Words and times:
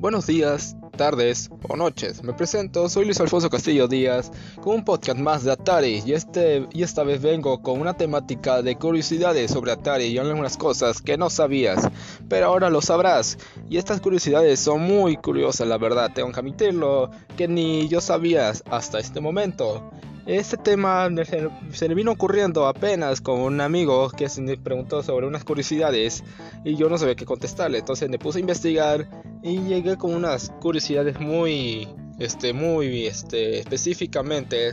Buenos 0.00 0.28
días, 0.28 0.76
tardes 0.96 1.50
o 1.68 1.74
noches. 1.74 2.22
Me 2.22 2.32
presento, 2.32 2.88
soy 2.88 3.04
Luis 3.04 3.18
Alfonso 3.20 3.50
Castillo 3.50 3.88
Díaz 3.88 4.30
con 4.62 4.76
un 4.76 4.84
podcast 4.84 5.18
más 5.18 5.42
de 5.42 5.50
Atari 5.50 6.04
y, 6.06 6.12
este, 6.12 6.68
y 6.72 6.84
esta 6.84 7.02
vez 7.02 7.20
vengo 7.20 7.62
con 7.62 7.80
una 7.80 7.96
temática 7.96 8.62
de 8.62 8.76
curiosidades 8.76 9.50
sobre 9.50 9.72
Atari 9.72 10.04
y 10.04 10.18
algunas 10.18 10.56
cosas 10.56 11.02
que 11.02 11.18
no 11.18 11.30
sabías, 11.30 11.88
pero 12.28 12.46
ahora 12.46 12.70
lo 12.70 12.80
sabrás. 12.80 13.38
Y 13.68 13.76
estas 13.76 14.00
curiosidades 14.00 14.60
son 14.60 14.82
muy 14.82 15.16
curiosas, 15.16 15.66
la 15.66 15.78
verdad, 15.78 16.12
tengo 16.14 16.30
que 16.30 16.38
admitirlo, 16.38 17.10
que 17.36 17.48
ni 17.48 17.88
yo 17.88 18.00
sabía 18.00 18.52
hasta 18.70 19.00
este 19.00 19.20
momento. 19.20 19.90
Este 20.28 20.58
tema 20.58 21.08
se 21.72 21.88
me 21.88 21.94
vino 21.94 22.12
ocurriendo 22.12 22.68
apenas 22.68 23.22
con 23.22 23.40
un 23.40 23.62
amigo 23.62 24.10
que 24.10 24.28
se 24.28 24.42
me 24.42 24.58
preguntó 24.58 25.02
sobre 25.02 25.26
unas 25.26 25.42
curiosidades 25.42 26.22
y 26.64 26.76
yo 26.76 26.90
no 26.90 26.98
sabía 26.98 27.14
qué 27.14 27.24
contestarle. 27.24 27.78
Entonces 27.78 28.10
me 28.10 28.18
puse 28.18 28.38
a 28.38 28.42
investigar 28.42 29.08
y 29.42 29.60
llegué 29.60 29.96
con 29.96 30.14
unas 30.14 30.50
curiosidades 30.60 31.18
muy, 31.20 31.88
este, 32.18 32.52
muy, 32.52 33.06
este, 33.06 33.60
específicamente 33.60 34.72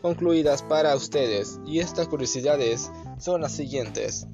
concluidas 0.00 0.62
para 0.62 0.94
ustedes. 0.94 1.60
Y 1.66 1.78
estas 1.80 2.08
curiosidades 2.08 2.90
son 3.18 3.40
las 3.40 3.52
siguientes. 3.52 4.26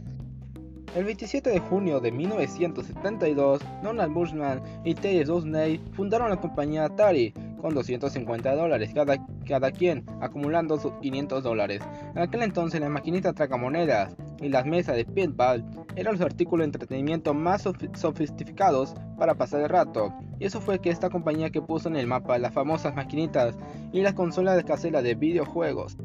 El 0.94 1.04
27 1.04 1.50
de 1.50 1.60
junio 1.60 2.00
de 2.00 2.10
1972, 2.10 3.60
Donald 3.82 4.12
Bushman 4.12 4.62
y 4.84 4.94
Terry 4.94 5.22
Dosney 5.22 5.80
fundaron 5.92 6.30
la 6.30 6.40
compañía 6.40 6.86
Atari 6.86 7.34
con 7.58 7.74
250 7.74 8.54
dólares 8.54 8.90
cada, 8.94 9.16
cada 9.46 9.70
quien, 9.70 10.04
acumulando 10.20 10.78
sus 10.78 10.92
500 11.00 11.42
dólares. 11.42 11.82
En 12.14 12.22
aquel 12.22 12.42
entonces 12.42 12.80
la 12.80 12.88
maquinita 12.88 13.32
tragamonedas 13.32 14.16
y 14.40 14.48
las 14.48 14.64
mesas 14.66 14.96
de 14.96 15.04
pinball 15.04 15.64
eran 15.96 16.14
los 16.14 16.22
artículos 16.22 16.64
de 16.64 16.66
entretenimiento 16.66 17.34
más 17.34 17.68
sofisticados 17.94 18.94
para 19.18 19.34
pasar 19.34 19.60
el 19.60 19.68
rato. 19.68 20.14
Y 20.38 20.46
eso 20.46 20.60
fue 20.60 20.78
que 20.78 20.90
esta 20.90 21.10
compañía 21.10 21.50
que 21.50 21.60
puso 21.60 21.88
en 21.88 21.96
el 21.96 22.06
mapa 22.06 22.38
las 22.38 22.54
famosas 22.54 22.94
maquinitas 22.94 23.56
y 23.92 24.00
las 24.02 24.14
consolas 24.14 24.62
caseras 24.64 25.02
de 25.02 25.14
videojuegos. 25.14 25.96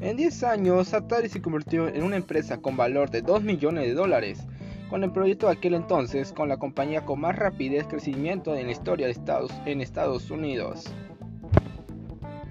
En 0.00 0.16
10 0.16 0.42
años, 0.44 0.92
Atari 0.92 1.28
se 1.28 1.40
convirtió 1.40 1.88
en 1.88 2.02
una 2.02 2.16
empresa 2.16 2.58
con 2.58 2.76
valor 2.76 3.10
de 3.10 3.22
2 3.22 3.42
millones 3.42 3.86
de 3.86 3.94
dólares 3.94 4.46
con 4.88 5.04
el 5.04 5.12
proyecto 5.12 5.46
de 5.46 5.52
aquel 5.52 5.74
entonces 5.74 6.32
con 6.32 6.48
la 6.48 6.56
compañía 6.56 7.04
con 7.04 7.20
más 7.20 7.36
rapidez 7.36 7.86
crecimiento 7.86 8.54
en 8.54 8.66
la 8.66 8.72
historia 8.72 9.06
de 9.06 9.12
Estados, 9.12 9.52
en 9.66 9.82
Unidos. 10.30 10.92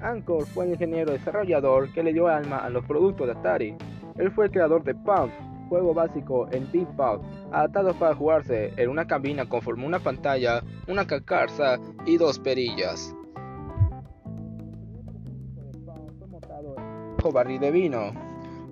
Anchor 0.01 0.45
fue 0.45 0.65
el 0.65 0.71
ingeniero 0.71 1.13
desarrollador 1.13 1.91
que 1.93 2.03
le 2.03 2.13
dio 2.13 2.27
alma 2.27 2.57
a 2.57 2.69
los 2.69 2.85
productos 2.85 3.27
de 3.27 3.33
Atari. 3.33 3.75
Él 4.17 4.31
fue 4.31 4.45
el 4.45 4.51
creador 4.51 4.83
de 4.83 4.93
Pump, 4.93 5.31
juego 5.69 5.93
básico 5.93 6.47
en 6.51 6.69
Big 6.71 6.87
adaptado 7.51 7.93
para 7.93 8.13
jugarse 8.13 8.73
en 8.75 8.89
una 8.89 9.07
cabina 9.07 9.47
conforme 9.47 9.85
una 9.85 9.99
pantalla, 9.99 10.61
una 10.87 11.07
carcasa 11.07 11.79
y 12.05 12.17
dos 12.17 12.39
perillas. 12.39 13.15
barril 17.31 17.59
de 17.59 17.71
vino. 17.71 18.11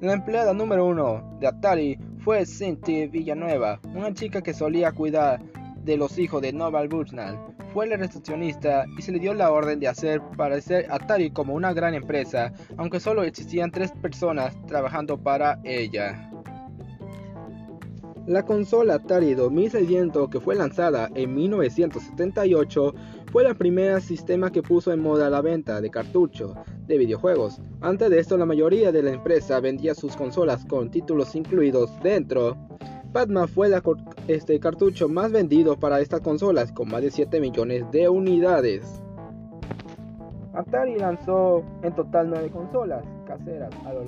La 0.01 0.13
empleada 0.13 0.53
número 0.53 0.85
uno 0.85 1.37
de 1.39 1.47
Atari 1.47 1.97
fue 2.23 2.45
Cynthia 2.45 3.07
Villanueva, 3.07 3.79
una 3.95 4.13
chica 4.13 4.41
que 4.41 4.53
solía 4.53 4.91
cuidar 4.91 5.41
de 5.83 5.97
los 5.97 6.19
hijos 6.19 6.41
de 6.41 6.53
Noval 6.53 6.87
Bushnell. 6.87 7.35
Fue 7.73 7.87
la 7.87 7.97
recepcionista 7.97 8.85
y 8.97 9.01
se 9.01 9.11
le 9.11 9.19
dio 9.19 9.33
la 9.33 9.51
orden 9.51 9.79
de 9.79 9.87
hacer 9.87 10.21
parecer 10.37 10.85
Atari 10.91 11.31
como 11.31 11.55
una 11.55 11.73
gran 11.73 11.95
empresa, 11.95 12.53
aunque 12.77 12.99
solo 12.99 13.23
existían 13.23 13.71
tres 13.71 13.91
personas 13.91 14.55
trabajando 14.67 15.17
para 15.17 15.59
ella. 15.63 16.29
La 18.27 18.43
consola 18.43 18.95
Atari 18.95 19.33
2600 19.33 20.29
que 20.29 20.39
fue 20.39 20.55
lanzada 20.55 21.09
en 21.15 21.33
1978 21.33 22.93
fue 23.31 23.45
la 23.45 23.53
primera 23.53 24.01
sistema 24.01 24.51
que 24.51 24.61
puso 24.61 24.91
en 24.91 24.99
moda 24.99 25.29
la 25.29 25.39
venta 25.39 25.79
de 25.79 25.89
cartuchos 25.89 26.53
de 26.85 26.97
videojuegos. 26.97 27.61
Antes 27.79 28.09
de 28.09 28.19
esto 28.19 28.37
la 28.37 28.45
mayoría 28.45 28.91
de 28.91 29.01
la 29.01 29.11
empresa 29.11 29.61
vendía 29.61 29.95
sus 29.95 30.17
consolas 30.17 30.65
con 30.65 30.91
títulos 30.91 31.33
incluidos 31.33 31.89
dentro. 32.03 32.57
Batman 33.13 33.47
fue 33.47 33.67
el 33.67 33.81
este, 34.27 34.59
cartucho 34.59 35.07
más 35.07 35.31
vendido 35.31 35.79
para 35.79 36.01
estas 36.01 36.19
consolas 36.19 36.73
con 36.73 36.89
más 36.89 37.01
de 37.03 37.11
7 37.11 37.39
millones 37.39 37.89
de 37.91 38.09
unidades. 38.09 39.01
Atari 40.53 40.97
lanzó 40.97 41.63
en 41.83 41.95
total 41.95 42.29
9 42.29 42.49
consolas 42.49 43.05
caseras 43.25 43.73
a 43.85 43.93
lo, 43.93 44.01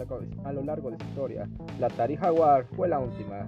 a 0.44 0.52
lo 0.52 0.64
largo 0.64 0.92
de 0.92 0.98
su 0.98 1.06
historia. 1.06 1.48
La 1.80 1.88
Atari 1.88 2.18
Jaguar 2.18 2.66
fue 2.76 2.90
la 2.90 3.00
última. 3.00 3.48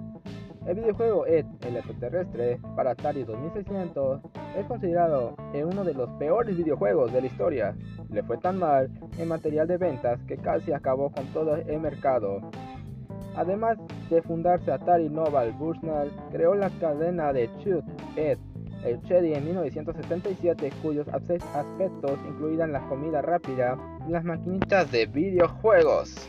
El 0.66 0.74
videojuego 0.74 1.26
Ed, 1.26 1.46
el 1.64 1.76
extraterrestre, 1.76 2.58
para 2.74 2.90
Atari 2.90 3.22
2600, 3.22 4.20
es 4.58 4.66
considerado 4.66 5.36
uno 5.54 5.84
de 5.84 5.94
los 5.94 6.10
peores 6.18 6.56
videojuegos 6.56 7.12
de 7.12 7.20
la 7.20 7.26
historia. 7.28 7.76
Le 8.10 8.24
fue 8.24 8.36
tan 8.38 8.58
mal 8.58 8.90
en 9.16 9.28
material 9.28 9.68
de 9.68 9.76
ventas 9.76 10.18
que 10.26 10.36
casi 10.36 10.72
acabó 10.72 11.12
con 11.12 11.24
todo 11.26 11.54
el 11.54 11.80
mercado. 11.80 12.40
Además 13.36 13.78
de 14.10 14.20
fundarse 14.22 14.72
Atari 14.72 15.08
Noval 15.08 15.52
Bushnell, 15.52 16.10
creó 16.32 16.56
la 16.56 16.70
cadena 16.80 17.32
de 17.32 17.48
Shoot 17.58 17.84
Ed, 18.16 18.38
el 18.84 19.00
Chedi 19.02 19.34
en 19.34 19.44
1977, 19.44 20.72
cuyos 20.82 21.06
aspectos 21.08 22.18
incluían 22.28 22.72
la 22.72 22.80
comida 22.88 23.22
rápida 23.22 23.78
y 24.08 24.10
las 24.10 24.24
maquinitas 24.24 24.90
de 24.90 25.06
videojuegos. 25.06 26.28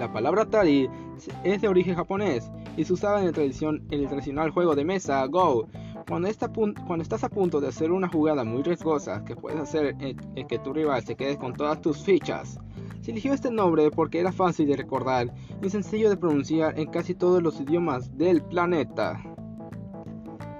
La 0.00 0.12
palabra 0.12 0.42
Atari 0.42 0.90
es 1.44 1.62
de 1.62 1.68
origen 1.68 1.94
japonés 1.94 2.50
y 2.76 2.84
se 2.84 2.92
usaba 2.92 3.20
en 3.20 3.26
el, 3.28 3.32
tradicional 4.08 4.50
juego 4.50 4.74
de 4.74 4.84
mesa 4.84 5.24
Go. 5.26 5.68
Cuando, 6.06 6.28
estás 6.28 7.24
a 7.24 7.28
punto 7.28 7.60
de 7.60 7.68
hacer 7.68 7.90
una 7.90 8.08
jugada 8.08 8.44
muy 8.44 8.62
riesgosa 8.62 9.24
que 9.24 9.34
puedes 9.34 9.58
hacer 9.58 9.96
en, 9.98 10.46
que 10.46 10.58
tu 10.58 10.72
rival 10.72 11.04
se 11.04 11.16
quede 11.16 11.36
con 11.36 11.54
todas 11.54 11.80
tus 11.80 12.02
fichas. 12.04 12.60
Se 13.00 13.10
eligió 13.10 13.32
este 13.32 13.50
nombre 13.50 13.90
porque 13.90 14.20
era 14.20 14.32
fácil 14.32 14.68
de 14.68 14.76
recordar 14.76 15.32
y 15.62 15.70
sencillo 15.70 16.10
de 16.10 16.16
pronunciar 16.16 16.78
en 16.78 16.90
casi 16.90 17.14
todos 17.14 17.42
los 17.42 17.60
idiomas 17.60 18.16
del 18.16 18.42
planeta. 18.42 19.20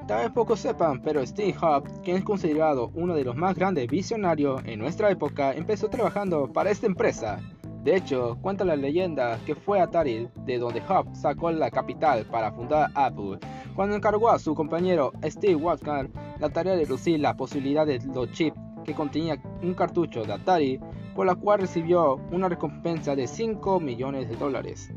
Tal 0.07 0.23
vez 0.23 0.31
pocos 0.31 0.61
sepan, 0.61 1.03
pero 1.03 1.27
Steve 1.27 1.53
Jobs, 1.53 1.91
quien 2.05 2.19
es 2.19 2.25
considerado 2.25 2.93
uno 2.95 3.15
de 3.15 3.25
los 3.25 3.37
más 3.37 3.57
grandes 3.57 3.89
visionarios 3.89 4.63
en 4.65 4.79
nuestra 4.79 5.11
época, 5.11 5.53
empezó 5.53 5.89
trabajando 5.89 6.53
para 6.53 6.71
esta 6.71 6.87
empresa. 6.87 7.41
De 7.87 7.95
hecho, 7.95 8.37
cuenta 8.43 8.65
la 8.65 8.75
leyenda 8.75 9.39
que 9.47 9.55
fue 9.55 9.81
Atari 9.81 10.29
de 10.45 10.59
donde 10.59 10.81
Hub 10.81 11.15
sacó 11.15 11.53
la 11.53 11.71
capital 11.71 12.27
para 12.27 12.51
fundar 12.51 12.91
Apple, 12.97 13.39
cuando 13.77 13.95
encargó 13.95 14.29
a 14.29 14.41
su 14.41 14.57
compañero 14.57 15.13
Steve 15.23 15.55
Wozniak 15.55 16.11
la 16.41 16.49
tarea 16.49 16.75
de 16.75 16.85
lucir 16.85 17.21
la 17.21 17.37
posibilidad 17.37 17.87
de 17.87 18.01
los 18.13 18.33
chips 18.33 18.59
que 18.85 18.93
contenía 18.93 19.41
un 19.63 19.73
cartucho 19.75 20.25
de 20.25 20.33
Atari, 20.33 20.81
por 21.15 21.27
la 21.27 21.37
cual 21.37 21.61
recibió 21.61 22.17
una 22.33 22.49
recompensa 22.49 23.15
de 23.15 23.29
5 23.29 23.79
millones 23.79 24.29
de 24.29 24.35
dólares. 24.35 24.91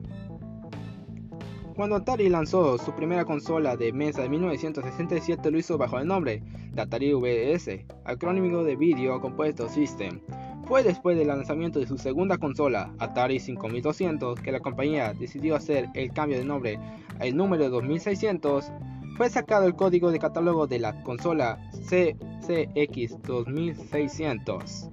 Cuando 1.75 1.95
Atari 1.95 2.27
lanzó 2.27 2.79
su 2.79 2.91
primera 2.95 3.23
consola 3.23 3.77
de 3.77 3.93
mesa 3.93 4.25
en 4.25 4.31
1967 4.31 5.51
lo 5.51 5.59
hizo 5.59 5.77
bajo 5.77 5.99
el 5.99 6.07
nombre 6.07 6.41
de 6.73 6.81
Atari 6.81 7.13
VS, 7.13 7.85
acrónimo 8.03 8.63
de 8.63 8.75
Video 8.75 9.21
Compuesto 9.21 9.69
System. 9.69 10.21
Fue 10.69 10.83
después 10.83 11.17
del 11.17 11.29
lanzamiento 11.29 11.79
de 11.79 11.87
su 11.87 11.97
segunda 11.97 12.37
consola, 12.37 12.93
Atari 12.99 13.39
5200, 13.39 14.39
que 14.39 14.51
la 14.51 14.59
compañía 14.59 15.15
decidió 15.15 15.55
hacer 15.55 15.89
el 15.95 16.13
cambio 16.13 16.37
de 16.37 16.45
nombre 16.45 16.79
al 17.19 17.35
número 17.35 17.71
2600, 17.71 18.71
fue 19.17 19.31
sacado 19.31 19.65
el 19.65 19.75
código 19.75 20.11
de 20.11 20.19
catálogo 20.19 20.67
de 20.67 20.77
la 20.77 21.01
consola 21.01 21.57
CCX 21.71 23.19
2600. 23.23 24.89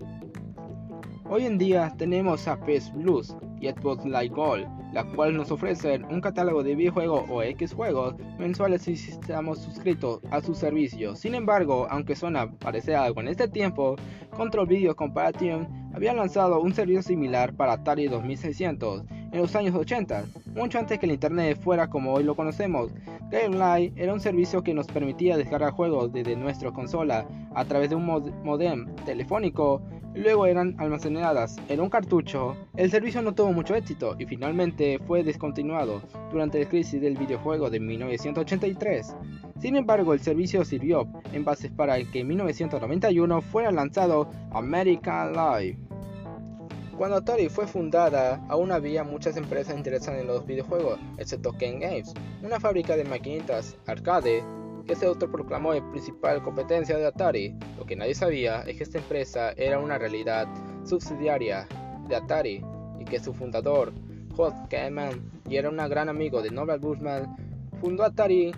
Hoy 1.28 1.44
en 1.44 1.58
día 1.58 1.92
tenemos 1.98 2.48
a 2.48 2.58
PS 2.58 2.92
Plus 2.92 3.36
y 3.60 3.68
Xbox 3.68 4.04
Live 4.04 4.28
Gold, 4.28 4.66
la 4.92 5.04
cual 5.04 5.36
nos 5.36 5.50
ofrece 5.50 6.00
un 6.10 6.20
catálogo 6.20 6.62
de 6.62 6.74
videojuegos 6.74 7.24
o 7.28 7.42
X 7.42 7.72
juegos 7.72 8.14
mensuales 8.38 8.82
si 8.82 8.92
estamos 8.92 9.60
suscritos 9.60 10.20
a 10.30 10.40
su 10.40 10.54
servicio. 10.54 11.16
Sin 11.16 11.34
embargo, 11.34 11.86
aunque 11.90 12.16
suena 12.16 12.50
parecer 12.50 12.96
algo 12.96 13.20
en 13.20 13.28
este 13.28 13.48
tiempo, 13.48 13.96
Control 14.30 14.66
Video 14.66 14.94
Comparison 14.94 15.68
había 15.94 16.12
lanzado 16.12 16.60
un 16.60 16.74
servicio 16.74 17.02
similar 17.02 17.54
para 17.54 17.72
Atari 17.74 18.08
2600 18.08 19.04
en 19.32 19.38
los 19.40 19.56
años 19.56 19.74
80, 19.74 20.24
mucho 20.54 20.78
antes 20.78 20.98
que 20.98 21.06
el 21.06 21.12
internet 21.12 21.58
fuera 21.60 21.88
como 21.88 22.12
hoy 22.12 22.24
lo 22.24 22.34
conocemos. 22.34 22.90
Game 23.30 23.56
Live 23.56 23.92
era 23.96 24.12
un 24.12 24.20
servicio 24.20 24.62
que 24.62 24.72
nos 24.72 24.86
permitía 24.86 25.36
descargar 25.36 25.72
juegos 25.72 26.12
desde 26.12 26.36
nuestra 26.36 26.70
consola 26.70 27.26
a 27.54 27.64
través 27.64 27.90
de 27.90 27.96
un 27.96 28.06
modem 28.44 28.94
telefónico 29.04 29.82
luego 30.16 30.46
eran 30.46 30.74
almacenadas 30.78 31.56
en 31.68 31.80
un 31.80 31.90
cartucho, 31.90 32.56
el 32.76 32.90
servicio 32.90 33.22
no 33.22 33.34
tuvo 33.34 33.52
mucho 33.52 33.74
éxito 33.74 34.16
y 34.18 34.26
finalmente 34.26 34.98
fue 35.06 35.22
descontinuado 35.22 36.02
durante 36.32 36.58
la 36.58 36.68
crisis 36.68 37.00
del 37.00 37.16
videojuego 37.16 37.70
de 37.70 37.80
1983. 37.80 39.14
Sin 39.60 39.76
embargo, 39.76 40.12
el 40.12 40.20
servicio 40.20 40.64
sirvió 40.64 41.06
en 41.32 41.44
base 41.44 41.70
para 41.70 42.02
que 42.02 42.20
en 42.20 42.28
1991 42.28 43.42
fuera 43.42 43.70
lanzado 43.70 44.30
American 44.52 45.32
Live. 45.32 45.78
Cuando 46.96 47.18
Atari 47.18 47.50
fue 47.50 47.66
fundada, 47.66 48.42
aún 48.48 48.72
había 48.72 49.04
muchas 49.04 49.36
empresas 49.36 49.76
interesadas 49.76 50.22
en 50.22 50.26
los 50.26 50.46
videojuegos, 50.46 50.98
excepto 51.18 51.52
Ken 51.52 51.78
Games, 51.78 52.14
una 52.42 52.58
fábrica 52.58 52.96
de 52.96 53.04
maquinitas 53.04 53.76
arcade 53.86 54.42
que 54.86 54.94
se 54.94 55.06
autoproclamó 55.06 55.72
el 55.72 55.82
principal 55.90 56.42
competencia 56.42 56.96
de 56.96 57.06
Atari. 57.06 57.54
Lo 57.78 57.84
que 57.84 57.96
nadie 57.96 58.14
sabía 58.14 58.62
es 58.62 58.76
que 58.76 58.84
esta 58.84 58.98
empresa 58.98 59.52
era 59.52 59.78
una 59.78 59.98
realidad 59.98 60.46
subsidiaria 60.84 61.66
de 62.08 62.16
Atari 62.16 62.64
y 63.00 63.04
que 63.04 63.18
su 63.18 63.34
fundador, 63.34 63.92
Hod 64.36 64.54
Kaiman, 64.70 65.30
y 65.48 65.56
era 65.56 65.68
un 65.68 65.76
gran 65.76 66.08
amigo 66.08 66.42
de 66.42 66.50
Norbert 66.50 66.82
Bushman, 66.82 67.36
fundó 67.80 68.04
Atari. 68.04 68.52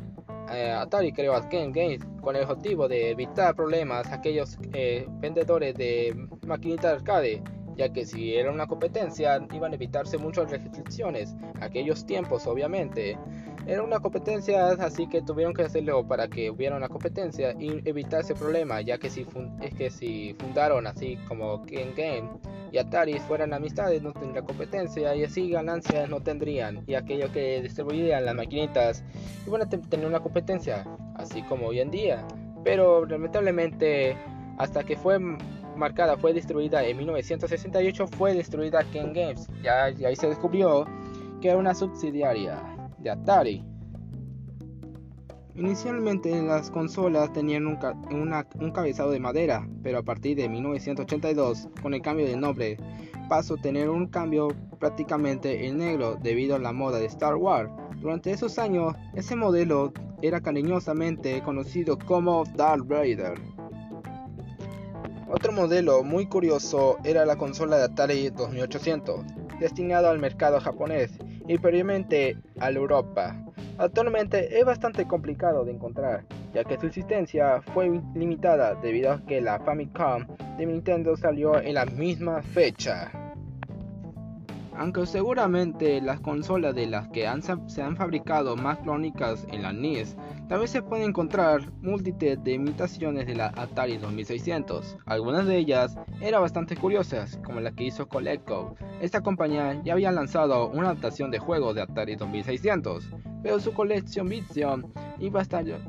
Eh, 0.50 0.70
Atari 0.70 1.12
creó 1.12 1.34
Arcane 1.34 1.72
Games 1.72 2.06
con 2.22 2.34
el 2.36 2.44
objetivo 2.44 2.88
de 2.88 3.10
evitar 3.10 3.54
problemas 3.54 4.06
a 4.08 4.14
aquellos 4.14 4.58
eh, 4.72 5.06
vendedores 5.20 5.74
de 5.74 6.28
maquinitas 6.46 6.94
arcade 6.94 7.42
ya 7.78 7.88
que 7.92 8.04
si 8.04 8.34
era 8.34 8.50
una 8.50 8.66
competencia 8.66 9.40
iban 9.54 9.72
a 9.72 9.76
evitarse 9.76 10.18
muchas 10.18 10.50
restricciones. 10.50 11.34
Aquellos 11.60 12.04
tiempos, 12.04 12.46
obviamente, 12.46 13.16
era 13.66 13.82
una 13.82 14.00
competencia, 14.00 14.70
así 14.72 15.06
que 15.06 15.22
tuvieron 15.22 15.54
que 15.54 15.62
hacerlo 15.62 16.06
para 16.06 16.26
que 16.26 16.50
hubiera 16.50 16.76
una 16.76 16.88
competencia 16.88 17.54
y 17.58 17.88
evitar 17.88 18.22
ese 18.22 18.34
problema, 18.34 18.80
ya 18.80 18.98
que 18.98 19.08
si, 19.08 19.24
es 19.62 19.74
que 19.74 19.90
si 19.90 20.34
fundaron 20.38 20.86
así 20.88 21.16
como 21.28 21.64
King 21.64 21.94
Game 21.96 22.30
y 22.72 22.78
Atari 22.78 23.18
fueran 23.20 23.54
amistades 23.54 24.02
no 24.02 24.12
tendría 24.12 24.42
competencia 24.42 25.14
y 25.14 25.24
así 25.24 25.48
ganancias 25.48 26.10
no 26.10 26.20
tendrían 26.20 26.82
y 26.86 26.94
aquellos 26.94 27.30
que 27.30 27.62
distribuirían 27.62 28.26
las 28.26 28.34
maquinitas 28.34 29.02
iban 29.46 29.62
a 29.62 29.68
tener 29.68 30.06
una 30.06 30.20
competencia, 30.20 30.84
así 31.14 31.42
como 31.42 31.68
hoy 31.68 31.80
en 31.80 31.90
día. 31.90 32.26
Pero 32.64 33.06
lamentablemente 33.06 34.16
hasta 34.58 34.82
que 34.82 34.96
fue 34.96 35.18
marcada, 35.78 36.16
fue 36.16 36.32
destruida 36.32 36.84
en 36.84 36.96
1968, 36.98 38.06
fue 38.08 38.34
destruida 38.34 38.84
King 38.90 39.12
Games. 39.14 39.48
Ya, 39.62 39.84
ahí 39.84 40.16
se 40.16 40.28
descubrió 40.28 40.86
que 41.40 41.48
era 41.48 41.58
una 41.58 41.74
subsidiaria 41.74 42.60
de 42.98 43.10
Atari. 43.10 43.64
Inicialmente 45.54 46.40
las 46.40 46.70
consolas 46.70 47.32
tenían 47.32 47.66
un, 47.66 47.78
un, 48.10 48.70
cabezado 48.70 49.10
de 49.10 49.18
madera, 49.18 49.68
pero 49.82 49.98
a 49.98 50.02
partir 50.02 50.36
de 50.36 50.48
1982, 50.48 51.68
con 51.82 51.94
el 51.94 52.02
cambio 52.02 52.26
de 52.26 52.36
nombre, 52.36 52.76
pasó 53.28 53.54
a 53.54 53.60
tener 53.60 53.90
un 53.90 54.06
cambio 54.06 54.48
prácticamente 54.78 55.66
en 55.66 55.78
negro 55.78 56.16
debido 56.22 56.54
a 56.54 56.60
la 56.60 56.72
moda 56.72 56.98
de 56.98 57.06
Star 57.06 57.34
Wars. 57.34 57.70
Durante 58.00 58.30
esos 58.30 58.56
años, 58.58 58.94
ese 59.14 59.34
modelo 59.34 59.92
era 60.22 60.40
cariñosamente 60.40 61.42
conocido 61.42 61.98
como 61.98 62.44
Darth 62.54 62.86
Vader. 62.86 63.34
Otro 65.30 65.52
modelo 65.52 66.02
muy 66.04 66.26
curioso 66.26 66.96
era 67.04 67.26
la 67.26 67.36
consola 67.36 67.76
de 67.76 67.84
Atari 67.84 68.30
2800, 68.30 69.26
destinado 69.60 70.08
al 70.08 70.18
mercado 70.18 70.58
japonés 70.58 71.18
y 71.46 71.58
previamente 71.58 72.38
a 72.58 72.70
Europa. 72.70 73.36
Actualmente 73.76 74.58
es 74.58 74.64
bastante 74.64 75.06
complicado 75.06 75.66
de 75.66 75.72
encontrar, 75.72 76.24
ya 76.54 76.64
que 76.64 76.78
su 76.78 76.86
existencia 76.86 77.60
fue 77.74 78.00
limitada 78.14 78.74
debido 78.76 79.12
a 79.12 79.22
que 79.26 79.42
la 79.42 79.58
Famicom 79.60 80.26
de 80.56 80.64
Nintendo 80.64 81.14
salió 81.14 81.60
en 81.60 81.74
la 81.74 81.84
misma 81.84 82.42
fecha. 82.42 83.27
Aunque 84.78 85.06
seguramente 85.06 86.00
las 86.00 86.20
consolas 86.20 86.72
de 86.72 86.86
las 86.86 87.08
que 87.08 87.28
se 87.66 87.82
han 87.82 87.96
fabricado 87.96 88.54
más 88.54 88.78
crónicas 88.78 89.44
en 89.50 89.62
la 89.62 89.72
NES, 89.72 90.16
también 90.48 90.68
se 90.68 90.82
pueden 90.82 91.08
encontrar 91.08 91.72
multitud 91.82 92.38
de 92.38 92.52
imitaciones 92.52 93.26
de 93.26 93.34
la 93.34 93.52
Atari 93.56 93.98
2600. 93.98 94.96
Algunas 95.04 95.46
de 95.46 95.58
ellas 95.58 95.98
eran 96.20 96.42
bastante 96.42 96.76
curiosas, 96.76 97.40
como 97.44 97.60
la 97.60 97.72
que 97.72 97.84
hizo 97.84 98.08
Coleco. 98.08 98.76
Esta 99.00 99.20
compañía 99.20 99.82
ya 99.84 99.94
había 99.94 100.12
lanzado 100.12 100.68
una 100.68 100.90
adaptación 100.90 101.32
de 101.32 101.40
juego 101.40 101.74
de 101.74 101.82
Atari 101.82 102.14
2600, 102.14 103.10
pero 103.42 103.58
su 103.58 103.72
colección 103.72 104.28
Vision 104.28 104.92
y, 105.18 105.26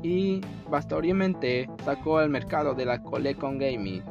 y 0.02 0.40
bastoriamente 0.68 1.70
sacó 1.84 2.18
al 2.18 2.28
mercado 2.28 2.74
de 2.74 2.86
la 2.86 3.00
Colecon 3.02 3.58
Gaming. 3.58 4.02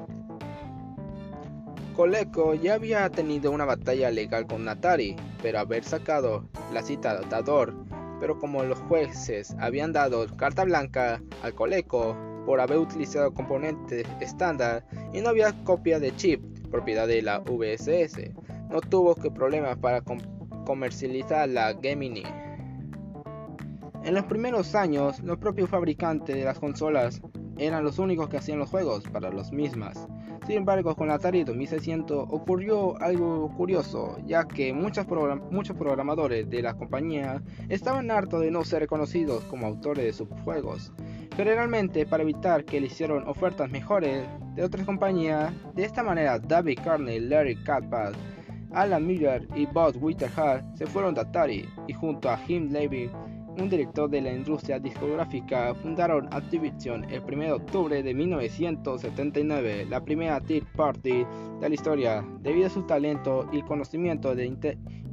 Coleco 2.00 2.54
ya 2.54 2.76
había 2.76 3.10
tenido 3.10 3.52
una 3.52 3.66
batalla 3.66 4.10
legal 4.10 4.48
con 4.48 4.66
Atari, 4.70 5.18
pero 5.42 5.60
haber 5.60 5.84
sacado 5.84 6.46
la 6.72 6.82
cita 6.82 7.12
adaptador, 7.12 7.76
pero 8.22 8.40
como 8.40 8.64
los 8.64 8.80
jueces 8.80 9.54
habían 9.60 9.92
dado 9.92 10.26
carta 10.38 10.64
blanca 10.64 11.22
al 11.44 11.54
Coleco 11.54 12.16
por 12.46 12.62
haber 12.62 12.78
utilizado 12.78 13.34
componentes 13.34 14.08
estándar 14.22 14.86
y 15.12 15.20
no 15.20 15.28
había 15.28 15.52
copia 15.66 16.00
de 16.00 16.16
chip 16.16 16.42
propiedad 16.72 17.06
de 17.06 17.22
la 17.22 17.40
VSS, 17.40 18.32
no 18.70 18.80
tuvo 18.80 19.14
que 19.16 19.30
problemas 19.30 19.78
para 19.80 20.02
comercializar 20.66 21.50
la 21.50 21.78
Gemini. 21.82 22.24
En 24.06 24.14
los 24.14 24.24
primeros 24.24 24.74
años, 24.74 25.20
los 25.20 25.38
propios 25.38 25.70
fabricantes 25.70 26.34
de 26.34 26.46
las 26.46 26.60
consolas 26.60 27.22
eran 27.60 27.84
los 27.84 28.00
únicos 28.00 28.30
que 28.30 28.38
hacían 28.38 28.60
los 28.60 28.70
juegos 28.70 29.04
para 29.12 29.32
las 29.32 29.52
mismas. 29.52 30.08
Sin 30.48 30.58
embargo, 30.58 30.96
con 30.96 31.10
la 31.10 31.16
Atari 31.16 31.44
2600 31.44 32.28
ocurrió 32.30 33.00
algo 33.02 33.54
curioso, 33.56 34.18
ya 34.26 34.48
que 34.48 34.74
muchos, 34.74 35.06
muchos 35.52 35.78
programadores 35.78 36.50
de 36.50 36.62
la 36.62 36.74
compañía 36.74 37.44
estaban 37.68 38.10
hartos 38.10 38.42
de 38.42 38.50
no 38.50 38.64
ser 38.64 38.80
reconocidos 38.80 39.44
como 39.44 39.68
autores 39.68 40.06
de 40.06 40.14
sus 40.14 40.28
juegos. 40.44 40.92
Generalmente, 41.36 42.06
para 42.06 42.24
evitar 42.24 42.66
que 42.66 42.82
le 42.82 42.88
hicieran 42.88 43.28
ofertas 43.28 43.70
mejores 43.70 44.26
de 44.56 44.64
otras 44.64 44.86
compañías, 44.86 45.54
de 45.76 45.86
esta 45.86 46.04
manera 46.04 46.40
David 46.40 46.80
Carney, 46.84 47.20
Larry 47.20 47.56
Kappas, 47.64 48.14
Alan 48.72 49.06
Miller 49.06 49.48
y 49.56 49.66
Bob 49.66 49.96
Witterhart 50.02 50.64
se 50.76 50.86
fueron 50.86 51.16
de 51.16 51.22
Atari 51.22 51.70
y 51.88 51.94
junto 51.94 52.30
a 52.30 52.38
Jim 52.38 52.72
Levy 52.72 53.10
un 53.62 53.70
director 53.70 54.10
de 54.10 54.22
la 54.22 54.32
industria 54.32 54.80
discográfica, 54.80 55.74
fundaron 55.76 56.28
Activision 56.32 57.04
el 57.12 57.22
1 57.22 57.44
de 57.44 57.52
octubre 57.52 58.04
de 58.04 58.14
1979, 58.14 59.86
la 59.90 60.04
primera 60.04 60.40
Tea 60.40 60.62
Party 60.76 61.26
de 61.60 61.70
la 61.70 61.74
historia, 61.74 62.26
debido 62.40 62.68
a 62.68 62.70
su 62.70 62.84
talento 62.84 63.50
y 63.52 63.62
conocimiento 63.64 64.34
de 64.36 64.46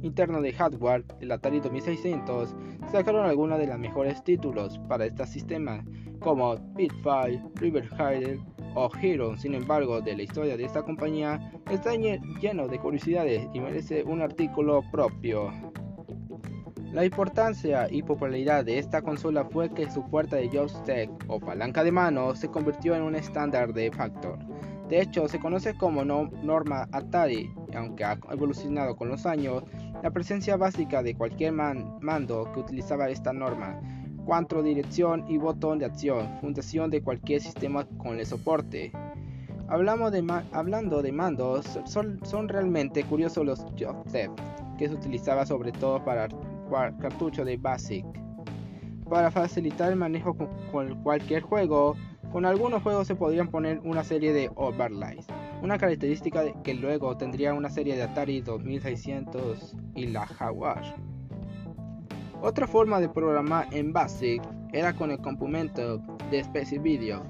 interno 0.01 0.41
de 0.41 0.53
hardware 0.53 1.05
del 1.19 1.31
Atari 1.31 1.59
2600, 1.59 2.55
sacaron 2.91 3.25
algunos 3.25 3.59
de 3.59 3.67
los 3.67 3.79
mejores 3.79 4.23
títulos 4.23 4.79
para 4.87 5.05
este 5.05 5.25
sistema, 5.27 5.83
como 6.19 6.55
Pitfall, 6.75 7.43
River 7.55 7.89
River 7.97 8.39
o 8.75 8.89
Hero. 9.01 9.35
Sin 9.37 9.55
embargo, 9.55 10.01
de 10.01 10.15
la 10.15 10.23
historia 10.23 10.55
de 10.55 10.63
esta 10.63 10.83
compañía 10.83 11.51
está 11.69 11.95
lleno 11.95 12.67
de 12.67 12.79
curiosidades 12.79 13.47
y 13.53 13.59
merece 13.59 14.03
un 14.03 14.21
artículo 14.21 14.83
propio. 14.91 15.51
La 16.93 17.03
importancia 17.03 17.87
y 17.91 18.01
popularidad 18.01 18.63
de 18.63 18.79
esta 18.79 19.01
consola 19.01 19.43
fue 19.43 19.69
que 19.69 19.91
su 19.91 20.03
puerta 20.09 20.37
de 20.37 20.49
joystick 20.49 21.11
o 21.27 21.39
palanca 21.39 21.83
de 21.83 21.91
mano 21.91 22.33
se 22.33 22.47
convirtió 22.47 22.95
en 22.95 23.01
un 23.01 23.15
estándar 23.15 23.73
de 23.73 23.91
factor. 23.91 24.39
De 24.87 25.01
hecho, 25.01 25.27
se 25.27 25.37
conoce 25.37 25.75
como 25.75 26.05
norma 26.05 26.87
Atari, 26.93 27.53
aunque 27.75 28.05
ha 28.05 28.17
evolucionado 28.31 28.95
con 28.95 29.09
los 29.09 29.25
años, 29.25 29.63
la 30.01 30.11
presencia 30.11 30.55
básica 30.55 31.03
de 31.03 31.13
cualquier 31.13 31.51
mando 31.51 32.49
que 32.53 32.61
utilizaba 32.61 33.09
esta 33.09 33.33
norma, 33.33 33.81
cuatro 34.25 34.63
dirección 34.63 35.25
y 35.27 35.37
botón 35.37 35.79
de 35.79 35.85
acción, 35.85 36.37
fundación 36.39 36.89
de 36.89 37.01
cualquier 37.01 37.41
sistema 37.41 37.85
con 37.97 38.17
el 38.17 38.25
soporte. 38.25 38.93
Hablamos 39.67 40.13
hablando 40.53 41.01
de 41.01 41.11
mandos, 41.11 41.65
son, 41.83 42.21
son 42.23 42.47
realmente 42.47 43.03
curiosos 43.03 43.45
los 43.45 43.65
joystick, 43.75 44.31
que 44.77 44.87
se 44.87 44.95
utilizaba 44.95 45.45
sobre 45.45 45.73
todo 45.73 46.05
para 46.05 46.29
cartucho 46.69 47.45
de 47.45 47.57
BASIC. 47.57 48.05
Para 49.09 49.31
facilitar 49.31 49.91
el 49.91 49.97
manejo 49.97 50.35
con 50.71 51.01
cualquier 51.03 51.41
juego, 51.41 51.95
con 52.31 52.45
algunos 52.45 52.83
juegos 52.83 53.07
se 53.07 53.15
podrían 53.15 53.47
poner 53.47 53.79
una 53.83 54.03
serie 54.03 54.33
de 54.33 54.49
overlays, 54.55 55.25
una 55.61 55.77
característica 55.77 56.43
que 56.63 56.73
luego 56.73 57.15
tendría 57.15 57.53
una 57.53 57.69
serie 57.69 57.95
de 57.95 58.03
Atari 58.03 58.41
2600 58.41 59.75
y 59.95 60.07
la 60.07 60.25
Jaguar. 60.27 60.83
Otra 62.41 62.67
forma 62.67 62.99
de 62.99 63.09
programar 63.09 63.67
en 63.71 63.93
BASIC 63.93 64.43
era 64.73 64.93
con 64.93 65.11
el 65.11 65.19
complemento 65.19 65.99
de 66.29 66.39
Space 66.39 66.77
Video, 66.77 67.23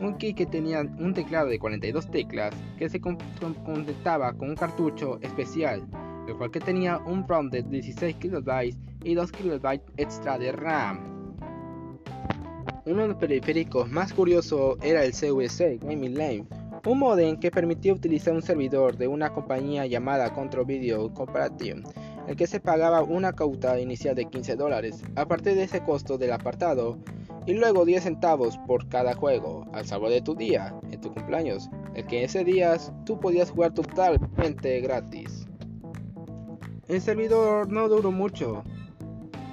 un 0.00 0.16
kit 0.16 0.36
que 0.36 0.46
tenía 0.46 0.80
un 0.80 1.14
teclado 1.14 1.48
de 1.48 1.58
42 1.58 2.10
teclas 2.10 2.54
que 2.78 2.88
se 2.88 3.00
conectaba 3.00 4.32
con 4.32 4.50
un 4.50 4.56
cartucho 4.56 5.18
especial 5.22 5.86
el 6.30 6.36
cual 6.36 6.50
que 6.50 6.60
tenía 6.60 6.98
un 6.98 7.26
ROM 7.26 7.50
de 7.50 7.62
16 7.62 8.16
KB 8.16 8.74
y 9.04 9.14
2 9.14 9.32
KB 9.32 9.80
extra 9.96 10.38
de 10.38 10.52
RAM. 10.52 11.34
Uno 12.86 13.02
de 13.02 13.08
los 13.08 13.16
periféricos 13.16 13.90
más 13.90 14.12
curiosos 14.12 14.78
era 14.82 15.04
el 15.04 15.12
CVC 15.12 15.78
Gaming 15.82 16.16
Lane, 16.16 16.46
un 16.86 16.98
modem 16.98 17.38
que 17.38 17.50
permitía 17.50 17.92
utilizar 17.92 18.32
un 18.32 18.42
servidor 18.42 18.96
de 18.96 19.06
una 19.06 19.32
compañía 19.32 19.86
llamada 19.86 20.32
Control 20.32 20.64
Video 20.64 21.12
Corporation, 21.12 21.84
el 22.26 22.36
que 22.36 22.46
se 22.46 22.60
pagaba 22.60 23.02
una 23.02 23.32
cauta 23.32 23.78
inicial 23.78 24.14
de 24.14 24.26
15 24.26 24.56
dólares, 24.56 25.02
a 25.16 25.26
partir 25.26 25.54
de 25.54 25.64
ese 25.64 25.82
costo 25.82 26.16
del 26.16 26.32
apartado, 26.32 26.96
y 27.46 27.54
luego 27.54 27.84
10 27.84 28.04
centavos 28.04 28.56
por 28.66 28.88
cada 28.88 29.14
juego, 29.14 29.66
al 29.72 29.86
sabor 29.86 30.10
de 30.10 30.22
tu 30.22 30.34
día, 30.34 30.74
en 30.90 31.00
tu 31.00 31.12
cumpleaños, 31.12 31.68
el 31.94 32.06
que 32.06 32.24
ese 32.24 32.44
día 32.44 32.76
tú 33.04 33.18
podías 33.18 33.50
jugar 33.50 33.74
totalmente 33.74 34.80
gratis. 34.80 35.39
El 36.90 37.00
servidor 37.00 37.70
no 37.70 37.88
duró 37.88 38.10
mucho, 38.10 38.64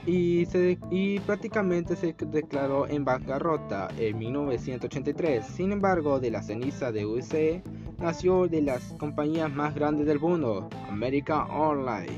y, 0.08 1.20
prácticamente 1.20 1.96
se 1.96 2.16
declaró 2.32 2.88
en 2.88 3.06
bancarrota 3.06 3.90
en 4.00 4.18
1983. 4.18 5.46
Sin 5.46 5.72
embargo, 5.72 6.20
de 6.20 6.32
la 6.32 6.42
ceniza 6.42 6.92
de 6.92 7.06
UC 7.06 7.62
nació 8.00 8.48
de 8.48 8.64
las 8.64 8.82
compañías 8.94 9.52
más 9.54 9.76
grandes 9.76 10.08
del 10.08 10.20
mundo, 10.20 10.68
America 10.90 11.46
Online. 11.46 12.18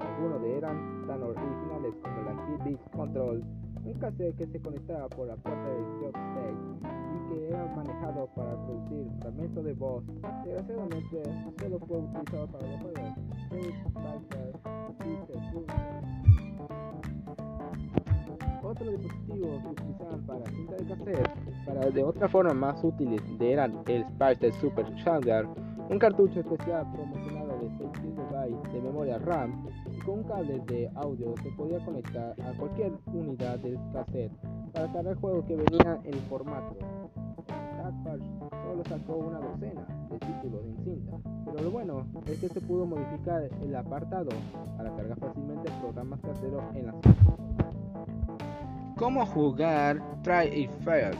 Algunos 0.00 0.42
de 0.42 0.58
eran 0.58 1.06
tan 1.06 1.22
originales 1.22 1.94
como 2.02 2.22
la 2.22 2.88
Control, 2.90 3.44
un 3.88 3.98
cassette 3.98 4.36
que 4.36 4.46
se 4.46 4.60
conectaba 4.60 5.08
por 5.08 5.26
la 5.26 5.36
puerta 5.36 5.68
del 5.70 5.84
joystick 6.00 6.58
y 7.14 7.28
que 7.28 7.48
era 7.48 7.64
manejado 7.74 8.26
para 8.34 8.54
producir 8.64 9.06
fragmentos 9.20 9.64
de 9.64 9.72
voz. 9.74 10.04
Desgraciadamente, 10.44 11.22
solo 11.58 11.78
fue 11.80 11.98
utilizado 11.98 12.46
para 12.48 12.68
los 12.68 12.80
juegos 12.80 12.98
Otros 18.62 18.90
dispositivos 18.90 19.62
que 19.62 19.68
utilizaban 19.68 20.26
para 20.26 20.44
cinta 20.46 20.76
de 20.76 20.84
cassette, 20.84 21.30
para 21.64 21.90
de 21.90 22.04
otra 22.04 22.28
forma 22.28 22.52
más 22.52 22.84
útiles, 22.84 23.22
eran 23.40 23.82
el 23.86 24.04
Spice 24.04 24.52
Super 24.60 24.94
Charger, 24.96 25.46
un 25.88 25.98
cartucho 25.98 26.40
especial 26.40 26.86
promocionado 26.92 27.58
de 27.60 27.70
6 27.78 27.90
GB 28.14 28.72
de 28.72 28.82
memoria 28.82 29.18
RAM 29.18 29.66
con 30.08 30.20
un 30.20 30.24
cable 30.24 30.58
de 30.66 30.90
audio 30.94 31.34
se 31.42 31.50
podía 31.50 31.84
conectar 31.84 32.34
a 32.40 32.56
cualquier 32.56 32.92
unidad 33.12 33.58
del 33.58 33.78
cassette 33.92 34.32
para 34.72 34.90
cargar 34.90 35.14
juegos 35.16 35.44
que 35.44 35.54
venían 35.54 36.00
en 36.02 36.14
formato. 36.30 36.76
Dark 37.76 38.20
solo 38.50 38.84
sacó 38.88 39.16
una 39.16 39.38
docena 39.38 39.86
de 40.10 40.18
títulos 40.18 40.64
en 40.64 40.84
cinta, 40.84 41.18
pero 41.44 41.62
lo 41.62 41.70
bueno 41.70 42.06
es 42.26 42.40
que 42.40 42.48
se 42.48 42.60
pudo 42.62 42.86
modificar 42.86 43.50
el 43.60 43.76
apartado 43.76 44.30
para 44.78 44.96
cargar 44.96 45.18
fácilmente 45.18 45.70
programas 45.82 46.20
caseros 46.20 46.62
en 46.74 46.86
la 46.86 46.94
¿Cómo 48.96 49.26
jugar 49.26 50.02
Try 50.22 50.62
It 50.62 50.70
Fair? 50.84 51.14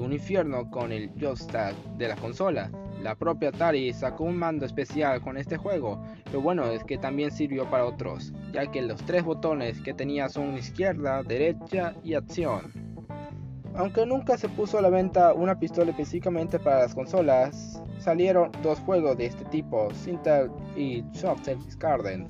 Un 0.00 0.14
infierno 0.14 0.70
con 0.70 0.92
el 0.92 1.10
joystick 1.20 1.74
de 1.98 2.08
la 2.08 2.16
consola. 2.16 2.70
La 3.02 3.14
propia 3.14 3.48
Atari 3.48 3.92
sacó 3.94 4.24
un 4.24 4.36
mando 4.36 4.66
especial 4.66 5.22
con 5.22 5.38
este 5.38 5.56
juego. 5.56 6.02
Lo 6.32 6.42
bueno 6.42 6.66
es 6.66 6.84
que 6.84 6.98
también 6.98 7.30
sirvió 7.30 7.68
para 7.70 7.86
otros, 7.86 8.32
ya 8.52 8.70
que 8.70 8.82
los 8.82 9.02
tres 9.04 9.24
botones 9.24 9.80
que 9.80 9.94
tenía 9.94 10.28
son 10.28 10.56
izquierda, 10.56 11.22
derecha 11.22 11.94
y 12.04 12.14
acción. 12.14 12.72
Aunque 13.74 14.04
nunca 14.04 14.36
se 14.36 14.48
puso 14.48 14.78
a 14.78 14.82
la 14.82 14.90
venta 14.90 15.32
una 15.32 15.58
pistola 15.58 15.92
específicamente 15.92 16.58
para 16.58 16.80
las 16.80 16.94
consolas, 16.94 17.82
salieron 17.98 18.50
dos 18.62 18.78
juegos 18.80 19.16
de 19.16 19.26
este 19.26 19.44
tipo, 19.46 19.88
Sintel 19.94 20.50
y 20.76 21.02
Soft 21.12 21.48
Garden. 21.78 22.28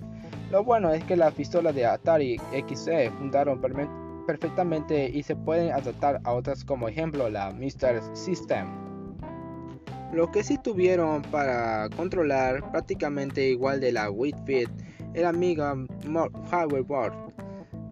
Lo 0.51 0.63
bueno 0.63 0.93
es 0.93 1.03
que 1.05 1.17
las 1.17 1.35
pistolas 1.35 1.75
de 1.75 1.87
Atari 1.87 2.37
XE 2.69 3.11
fundaron 3.13 3.61
perfectamente 4.27 5.09
y 5.09 5.23
se 5.23 5.35
pueden 5.35 5.73
adaptar 5.73 6.21
a 6.25 6.33
otras 6.33 6.65
como 6.65 6.89
ejemplo 6.89 7.29
la 7.29 7.53
Mr. 7.53 8.15
System. 8.15 8.80
Lo 10.13 10.31
que 10.33 10.43
sí 10.43 10.59
tuvieron 10.59 11.23
para 11.23 11.89
controlar 11.97 12.69
prácticamente 12.73 13.49
igual 13.49 13.81
de 13.81 13.93
la 13.93 14.11
Fit 14.45 14.69
era 15.15 15.29
Amiga 15.29 15.75
Hardware 16.51 16.83
Board, 16.83 17.15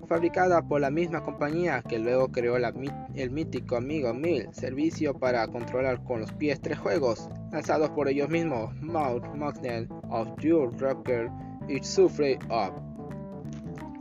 fabricada 0.08 0.62
por 0.62 0.80
la 0.80 0.90
misma 0.90 1.22
compañía 1.22 1.80
que 1.82 1.98
luego 1.98 2.28
creó 2.32 2.56
el 2.56 3.30
mítico 3.30 3.76
Amiga 3.76 4.12
1000, 4.12 4.48
servicio 4.52 5.14
para 5.14 5.46
controlar 5.46 6.02
con 6.02 6.20
los 6.20 6.32
pies 6.32 6.60
tres 6.60 6.78
juegos, 6.78 7.28
lanzados 7.52 7.90
por 7.90 8.08
ellos 8.08 8.28
mismos, 8.28 8.75
Mouth, 8.82 9.25
Magnet 9.37 9.88
of 10.10 10.28
Your 10.40 10.76
Rocker 10.80 11.30
y 11.68 11.82
Sufre 11.84 12.38
Up. 12.48 12.72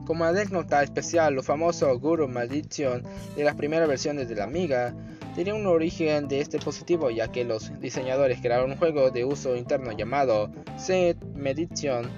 Como 0.06 0.24
anécdota 0.24 0.82
especial, 0.82 1.36
los 1.36 1.46
famosos 1.46 2.00
Guru 2.00 2.28
Maldition 2.28 3.04
de 3.36 3.44
las 3.44 3.56
primeras 3.56 3.88
versiones 3.88 4.30
de 4.30 4.36
la 4.36 4.46
Amiga 4.46 4.96
tiene 5.38 5.54
un 5.54 5.68
origen 5.68 6.28
de 6.28 6.42
este 6.42 6.58
dispositivo 6.58 7.12
ya 7.12 7.28
que 7.28 7.46
los 7.46 7.72
diseñadores 7.80 8.42
crearon 8.42 8.72
un 8.72 8.78
juego 8.78 9.12
de 9.12 9.24
uso 9.24 9.56
interno 9.56 9.92
llamado 9.92 10.50
Set 10.78 11.24
Medition 11.36 12.10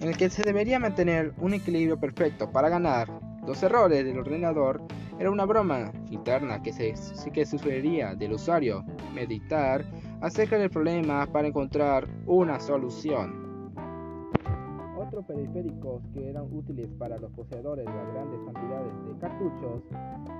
en 0.00 0.10
el 0.10 0.16
que 0.16 0.30
se 0.30 0.44
debería 0.44 0.78
mantener 0.78 1.34
un 1.38 1.54
equilibrio 1.54 1.98
perfecto 1.98 2.52
para 2.52 2.68
ganar. 2.68 3.10
Los 3.44 3.60
errores 3.64 4.04
del 4.04 4.20
ordenador 4.20 4.80
era 5.18 5.28
una 5.28 5.44
broma 5.44 5.90
interna 6.08 6.62
que 6.62 6.72
se 6.72 6.94
que 7.32 7.46
sugeriría 7.46 8.14
del 8.14 8.34
usuario 8.34 8.84
meditar 9.12 9.84
acerca 10.20 10.56
del 10.56 10.70
problema 10.70 11.26
para 11.26 11.48
encontrar 11.48 12.06
una 12.26 12.60
solución. 12.60 13.47
Otros 15.08 15.24
periféricos 15.24 16.02
que 16.12 16.28
eran 16.28 16.54
útiles 16.54 16.86
para 16.98 17.16
los 17.16 17.32
poseedores 17.32 17.86
de 17.86 17.92
grandes 18.12 18.40
cantidades 18.44 18.92
de 19.06 19.18
cartuchos 19.18 19.82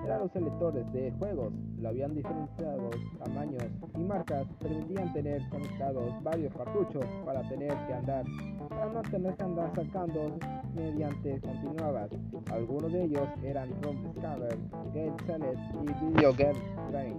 eran 0.04 0.20
los 0.20 0.30
selectores 0.30 0.92
de 0.92 1.10
juegos. 1.12 1.54
Lo 1.80 1.88
habían 1.88 2.14
diferenciados 2.14 2.94
tamaños 3.18 3.64
y 3.96 3.98
marcas 4.00 4.46
permitían 4.60 5.10
tener 5.14 5.40
conectados 5.48 6.22
varios 6.22 6.52
cartuchos 6.54 7.02
para 7.25 7.48
tener 7.48 7.75
que 7.87 7.94
andar 7.94 8.26
para 8.68 8.92
no 8.92 9.02
tener 9.04 9.34
que 9.37 9.42
andar 9.42 9.72
sacando 9.75 10.37
mediante 10.75 11.40
continuadas. 11.40 12.10
Algunos 12.52 12.92
de 12.92 13.04
ellos 13.04 13.26
eran 13.42 13.70
ROM 13.82 13.96
Discover, 14.02 14.58
Game 14.92 15.16
Select 15.25 15.60
y 15.80 16.04
Video 16.04 16.34
Game 16.34 16.60
Train. 16.90 17.16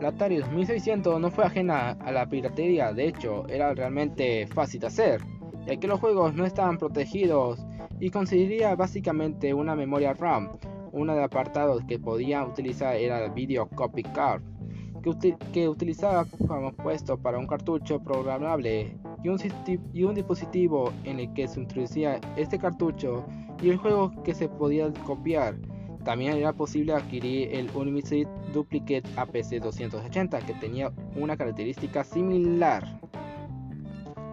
La 0.00 0.08
Atari 0.08 0.38
2600 0.38 1.20
no 1.20 1.30
fue 1.30 1.44
ajena 1.44 1.90
a 1.92 2.10
la 2.10 2.28
piratería, 2.28 2.92
de 2.92 3.06
hecho 3.06 3.46
era 3.46 3.72
realmente 3.72 4.48
fácil 4.48 4.80
de 4.80 4.86
hacer 4.88 5.20
ya 5.66 5.76
que 5.76 5.86
los 5.86 6.00
juegos 6.00 6.34
no 6.34 6.44
estaban 6.44 6.78
protegidos 6.78 7.64
y 7.98 8.10
conseguiría 8.10 8.74
básicamente 8.74 9.54
una 9.54 9.76
memoria 9.76 10.14
RAM. 10.14 10.50
Uno 10.92 11.12
de 11.12 11.20
los 11.20 11.26
apartados 11.26 11.84
que 11.84 11.98
podía 11.98 12.44
utilizar 12.44 12.96
era 12.96 13.24
el 13.24 13.30
Video 13.30 13.68
Copy 13.68 14.02
Card, 14.02 14.42
que, 15.52 15.68
utilizaba 15.68 16.26
como 16.46 16.72
puesto 16.72 17.16
para 17.16 17.38
un 17.38 17.46
cartucho 17.46 18.00
programable 18.00 18.96
y 19.22 20.02
un, 20.02 20.14
dispositivo 20.14 20.92
en 21.04 21.20
el 21.20 21.32
que 21.32 21.46
se 21.48 21.60
introducía 21.60 22.20
este 22.36 22.58
cartucho 22.58 23.24
y 23.62 23.70
el 23.70 23.76
juego 23.76 24.12
que 24.24 24.34
se 24.34 24.48
podía 24.48 24.92
copiar. 25.06 25.56
También 26.04 26.32
era 26.32 26.52
posible 26.52 26.94
adquirir 26.94 27.50
el 27.52 27.70
Unlimited 27.74 28.26
Duplicate 28.54 29.02
APC 29.16 29.60
280 29.62 30.40
que 30.40 30.54
tenía 30.54 30.90
una 31.14 31.36
característica 31.36 32.02
similar. 32.04 32.99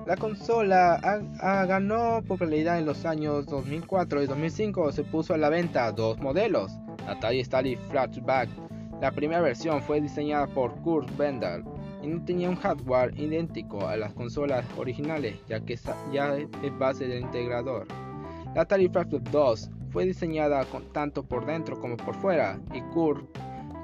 La 0.08 0.16
consola 0.16 1.02
ganó 1.68 2.24
popularidad 2.26 2.80
en 2.80 2.86
los 2.86 3.06
años 3.06 3.46
2004 3.48 4.24
y 4.24 4.28
2005. 4.28 4.94
Se 4.94 5.04
puso 5.04 5.34
a 5.34 5.38
la 5.38 5.50
venta 5.50 5.92
dos 5.92 6.18
modelos, 6.20 6.72
Atari 7.06 7.44
Style 7.44 7.78
Flashback. 7.90 8.48
La 9.02 9.12
primera 9.12 9.42
versión 9.42 9.82
fue 9.82 10.00
diseñada 10.00 10.48
por 10.48 10.74
Kurt 10.82 11.10
Bender 11.18 11.62
y 12.02 12.08
no 12.08 12.24
tenía 12.24 12.50
un 12.50 12.56
hardware 12.56 13.20
idéntico 13.20 13.86
a 13.86 13.98
las 13.98 14.14
consolas 14.14 14.66
originales, 14.78 15.36
ya 15.50 15.60
que 15.60 15.78
ya 16.14 16.38
es 16.38 16.80
base 16.80 17.06
del 17.06 17.24
integrador. 17.24 17.86
La 18.56 18.62
Atari 18.62 18.88
Flashback 18.88 19.30
2 19.30 19.70
fue 19.90 20.06
diseñada 20.06 20.66
tanto 20.94 21.24
por 21.24 21.46
dentro 21.46 21.82
como 21.82 21.98
por 21.98 22.16
fuera 22.16 22.58
y 22.74 22.80
Kurt 22.94 23.28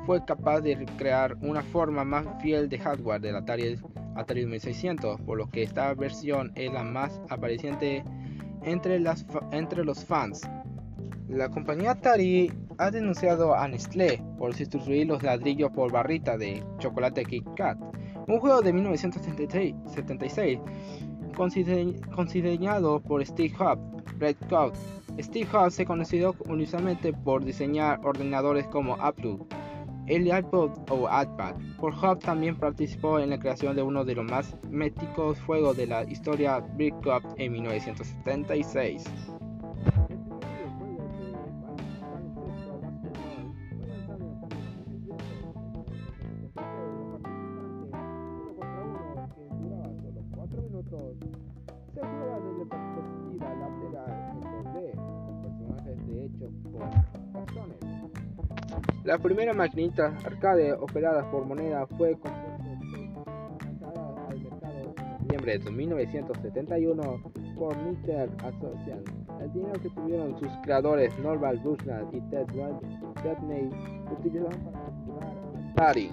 fue 0.05 0.23
capaz 0.23 0.61
de 0.61 0.85
crear 0.97 1.35
una 1.41 1.61
forma 1.63 2.05
más 2.05 2.25
fiel 2.41 2.69
de 2.69 2.79
hardware 2.79 3.19
del 3.19 3.35
Atari 3.35 3.77
Atari 4.15 4.41
2600, 4.41 5.21
por 5.21 5.37
lo 5.37 5.49
que 5.49 5.63
esta 5.63 5.93
versión 5.93 6.51
es 6.55 6.71
la 6.71 6.83
más 6.83 7.21
apareciente 7.29 8.03
entre, 8.63 8.99
las, 8.99 9.25
entre 9.51 9.83
los 9.83 10.05
fans. 10.05 10.41
La 11.27 11.49
compañía 11.49 11.91
Atari 11.91 12.51
ha 12.77 12.91
denunciado 12.91 13.55
a 13.55 13.67
Nestlé 13.67 14.21
por 14.37 14.53
sustituir 14.53 15.07
los 15.07 15.23
ladrillos 15.23 15.71
por 15.71 15.91
barrita 15.91 16.37
de 16.37 16.63
chocolate 16.79 17.25
Kit 17.25 17.45
Kat, 17.55 17.77
un 18.27 18.39
juego 18.39 18.61
de 18.61 18.73
1976 18.73 20.59
considerado 21.35 23.01
por 23.01 23.25
Steve 23.25 23.49
Jobs, 23.49 23.81
Red 24.19 24.35
Coat. 24.49 24.75
Steve 25.19 25.47
Jobs 25.51 25.75
se 25.75 25.85
conoció 25.85 26.35
usualmente 26.47 27.13
por 27.13 27.43
diseñar 27.43 27.99
ordenadores 28.03 28.67
como 28.67 28.95
Apple, 28.95 29.37
el 30.07 30.27
iPod 30.27 30.71
o 30.89 31.07
iPad. 31.07 31.55
Por 31.79 31.93
Hub 31.93 32.19
también 32.19 32.55
participó 32.55 33.19
en 33.19 33.29
la 33.29 33.39
creación 33.39 33.75
de 33.75 33.83
uno 33.83 34.03
de 34.03 34.15
los 34.15 34.25
más 34.25 34.55
míticos 34.69 35.39
juegos 35.41 35.77
de 35.77 35.87
la 35.87 36.03
historia, 36.03 36.59
Brick 36.59 36.95
Cup, 37.03 37.35
en 37.37 37.51
1976. 37.53 39.03
Se 51.93 51.99
juega 51.99 52.39
desde 52.39 52.65
perspectiva 52.65 53.55
lateral 53.55 54.11
en 54.31 54.41
2D, 54.41 54.95
con 54.95 55.41
personajes 55.41 56.07
de 56.07 56.25
hecho 56.25 56.51
bastones. 56.71 57.12
La 59.03 59.17
primera 59.17 59.53
maquinita 59.53 60.15
arcade 60.23 60.71
operada 60.71 61.29
por 61.29 61.45
moneda 61.45 61.85
fue 61.97 62.09
al 62.09 62.17
mercado 64.39 64.95
en 64.97 65.27
noviembre 65.27 65.59
de 65.59 65.71
1971 65.71 67.21
por 67.57 67.75
Nintendo 67.77 68.33
Association. 68.45 69.03
El 69.41 69.51
dinero 69.51 69.73
que 69.81 69.89
tuvieron 69.89 70.39
sus 70.39 70.47
creadores 70.63 71.17
Norval 71.19 71.59
Bushnell 71.59 72.07
y 72.13 72.21
Ted 72.29 72.47
Rodney 73.23 73.69
utilizaron 74.09 74.57
para 74.63 74.79
Atari. 75.71 76.09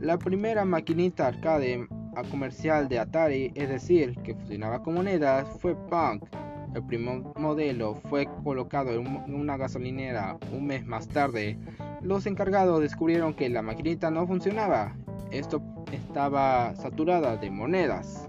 La 0.00 0.18
primera 0.18 0.64
maquinita 0.64 1.28
arcade 1.28 1.86
comercial 2.30 2.88
de 2.88 2.98
Atari, 2.98 3.52
es 3.54 3.68
decir, 3.68 4.16
que 4.24 4.34
funcionaba 4.34 4.82
con 4.82 4.94
monedas, 4.94 5.46
fue 5.60 5.76
Punk. 5.88 6.24
El 6.74 6.84
primer 6.84 7.22
modelo 7.36 7.96
fue 8.08 8.28
colocado 8.44 8.92
en 8.92 9.34
una 9.34 9.56
gasolinera 9.56 10.38
un 10.52 10.66
mes 10.66 10.86
más 10.86 11.08
tarde. 11.08 11.58
Los 12.00 12.26
encargados 12.26 12.80
descubrieron 12.80 13.34
que 13.34 13.48
la 13.48 13.62
maquinita 13.62 14.10
no 14.10 14.26
funcionaba. 14.26 14.96
Esto 15.32 15.60
estaba 15.92 16.74
saturada 16.76 17.36
de 17.36 17.50
monedas. 17.50 18.28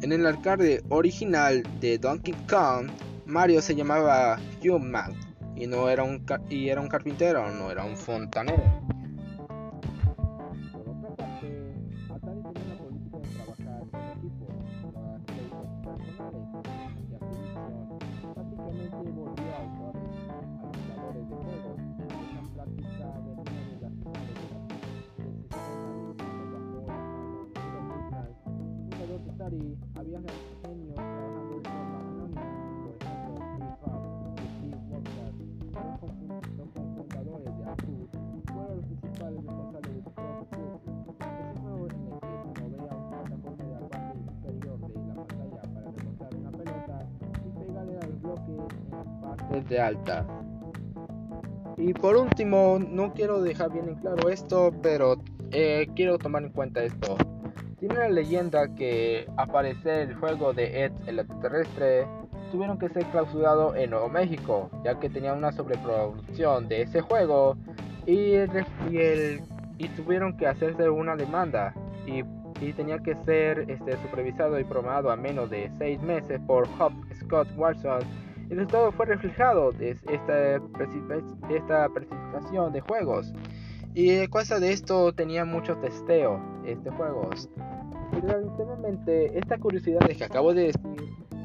En 0.00 0.12
el 0.12 0.26
arcade 0.26 0.82
original 0.88 1.62
de 1.80 1.98
Donkey 1.98 2.34
Kong, 2.48 2.88
Mario 3.26 3.62
se 3.62 3.74
llamaba 3.74 4.38
Human 4.64 5.12
y 5.56 5.66
no 5.66 5.88
era 5.88 6.02
un 6.04 6.24
y 6.50 6.68
era 6.68 6.80
un 6.80 6.88
carpintero, 6.88 7.50
no 7.52 7.70
era 7.70 7.84
un 7.84 7.96
fontanero. 7.96 8.62
Atari 29.52 29.76
había 29.96 30.18
genios 30.62 30.94
trabajando 30.94 31.52
de 31.52 31.68
forma 31.68 31.98
anónima, 32.00 32.44
por 32.82 32.92
ejemplo, 32.96 33.32
Steve 33.36 33.72
Jobs 33.82 34.12
y 34.32 34.48
Steve 34.48 34.80
Wozniak, 36.00 36.44
los 36.56 36.68
cofundadores 36.68 37.52
de 37.58 37.64
Apple, 37.64 38.00
fueron 38.46 38.76
los 38.76 38.86
principales 38.86 39.36
responsables 39.44 39.94
de 39.94 40.10
Call 40.12 40.32
of 40.32 40.48
Duty. 40.52 40.92
Es 41.20 41.36
un 41.42 41.56
juego 41.62 41.84
en 41.84 41.92
el 41.92 42.16
que 42.20 42.36
se 42.40 42.48
movía 42.62 42.92
un 42.92 43.04
plataforma 43.10 43.52
de 43.58 43.70
la 43.72 43.80
parte 43.88 44.18
superior 44.24 44.78
de 44.80 44.94
la 45.06 45.14
pantalla 45.14 45.62
para 45.74 45.86
remontar 45.90 46.30
una 46.34 46.50
pelota 46.50 46.96
y 47.44 47.48
pegarle 47.60 47.98
al 47.98 48.12
bloque 48.12 48.52
en 48.52 48.90
la 48.90 49.04
parte 49.20 49.60
de 49.68 49.80
alta. 49.80 50.26
Y 51.76 51.92
por 51.92 52.16
último, 52.16 52.78
no 52.78 53.12
quiero 53.12 53.42
dejar 53.42 53.70
bien 53.70 53.88
en 53.88 53.96
claro 53.96 54.30
esto, 54.30 54.72
pero 54.82 55.16
eh, 55.50 55.88
quiero 55.94 56.16
tomar 56.16 56.42
en 56.42 56.52
cuenta 56.52 56.82
esto. 56.82 57.16
Tiene 57.82 57.96
la 57.96 58.08
leyenda 58.10 58.72
que 58.76 59.26
aparecer 59.36 60.10
el 60.10 60.14
juego 60.14 60.52
de 60.52 60.84
Ed 60.84 60.92
el 61.08 61.18
extraterrestre 61.18 62.06
tuvieron 62.52 62.78
que 62.78 62.88
ser 62.90 63.04
clausurados 63.06 63.74
en 63.74 63.90
Nuevo 63.90 64.08
México, 64.08 64.70
ya 64.84 65.00
que 65.00 65.10
tenían 65.10 65.38
una 65.38 65.50
sobreproducción 65.50 66.68
de 66.68 66.82
ese 66.82 67.00
juego 67.00 67.56
y, 68.06 68.34
y, 68.36 69.88
tuvieron 69.96 70.36
que 70.36 70.46
hacerse 70.46 70.88
una 70.88 71.16
demanda 71.16 71.74
y, 72.06 72.22
tenía 72.74 73.00
que 73.00 73.16
ser 73.24 73.68
este, 73.68 74.00
supervisado 74.02 74.60
y 74.60 74.62
probado 74.62 75.10
a 75.10 75.16
menos 75.16 75.50
de 75.50 75.68
seis 75.76 76.00
meses 76.02 76.40
por 76.46 76.68
Hop 76.78 76.92
Scott 77.16 77.48
Watson. 77.56 78.02
El 78.48 78.58
resultado 78.58 78.92
fue 78.92 79.06
reflejado 79.06 79.72
de 79.72 79.90
esta, 79.90 80.54
esta 81.50 81.88
precipitación 81.88 82.72
de 82.72 82.80
juegos. 82.80 83.34
Y 83.92 84.20
a 84.20 84.28
causa 84.28 84.60
de 84.60 84.72
esto 84.72 85.12
tenía 85.12 85.44
mucho 85.44 85.76
testeo 85.78 86.40
este 86.64 86.88
juegos. 86.90 87.50
Y 88.12 88.26
estas 89.38 89.58
curiosidades 89.58 90.16
que 90.16 90.24
acabo 90.24 90.52
de 90.54 90.66
decir 90.66 90.80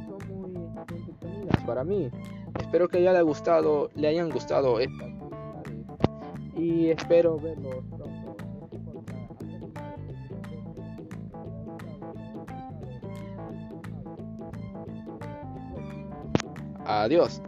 son 0.06 0.42
muy 0.42 0.56
entretenidas 0.56 1.64
para 1.66 1.84
mí. 1.84 2.10
Espero 2.60 2.88
que 2.88 2.98
haya 2.98 3.22
gustado, 3.22 3.90
le 3.96 4.08
hayan 4.08 4.30
gustado 4.30 4.80
estas 4.80 5.10
curiosidades. 5.14 5.18
Y 6.56 6.90
espero 6.90 7.40
verlos 7.40 7.84
pronto. 7.90 8.36
Adiós. 16.86 17.42